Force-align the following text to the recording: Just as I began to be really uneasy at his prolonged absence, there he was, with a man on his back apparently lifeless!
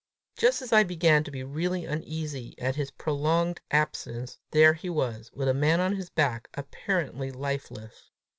Just 0.35 0.63
as 0.63 0.73
I 0.73 0.81
began 0.81 1.23
to 1.25 1.29
be 1.29 1.43
really 1.43 1.85
uneasy 1.85 2.55
at 2.57 2.75
his 2.75 2.89
prolonged 2.89 3.61
absence, 3.69 4.39
there 4.49 4.73
he 4.73 4.89
was, 4.89 5.29
with 5.31 5.47
a 5.47 5.53
man 5.53 5.79
on 5.79 5.95
his 5.95 6.09
back 6.09 6.47
apparently 6.55 7.29
lifeless! 7.31 8.09